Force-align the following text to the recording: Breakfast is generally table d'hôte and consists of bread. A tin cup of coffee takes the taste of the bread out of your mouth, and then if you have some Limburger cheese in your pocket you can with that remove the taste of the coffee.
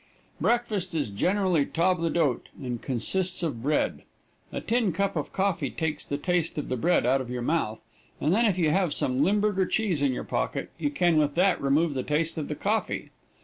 Breakfast 0.39 0.95
is 0.95 1.11
generally 1.11 1.63
table 1.63 2.09
d'hôte 2.09 2.47
and 2.59 2.81
consists 2.81 3.43
of 3.43 3.61
bread. 3.61 4.01
A 4.51 4.59
tin 4.59 4.93
cup 4.93 5.15
of 5.15 5.31
coffee 5.31 5.69
takes 5.69 6.03
the 6.07 6.17
taste 6.17 6.57
of 6.57 6.69
the 6.69 6.75
bread 6.75 7.05
out 7.05 7.21
of 7.21 7.29
your 7.29 7.43
mouth, 7.43 7.81
and 8.19 8.33
then 8.33 8.45
if 8.45 8.57
you 8.57 8.71
have 8.71 8.95
some 8.95 9.23
Limburger 9.23 9.67
cheese 9.67 10.01
in 10.01 10.11
your 10.11 10.23
pocket 10.23 10.71
you 10.79 10.89
can 10.89 11.17
with 11.17 11.35
that 11.35 11.61
remove 11.61 11.93
the 11.93 12.01
taste 12.01 12.39
of 12.39 12.47
the 12.47 12.55
coffee. 12.55 13.11